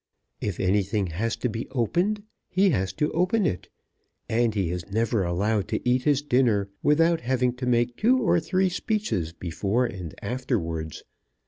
If 0.41 0.59
anything 0.59 1.05
has 1.13 1.35
to 1.35 1.47
be 1.47 1.69
opened 1.69 2.23
he 2.49 2.71
has 2.71 2.91
to 2.93 3.11
open 3.11 3.45
it; 3.45 3.69
and 4.27 4.55
he 4.55 4.71
is 4.71 4.83
never 4.91 5.23
allowed 5.23 5.67
to 5.67 5.87
eat 5.87 6.05
his 6.05 6.23
dinner 6.23 6.69
without 6.81 7.21
having 7.21 7.53
to 7.57 7.67
make 7.67 7.97
two 7.97 8.17
or 8.17 8.39
three 8.39 8.69
speeches 8.69 9.31
before 9.31 9.85
and 9.85 10.15
afterwards. 10.23 11.03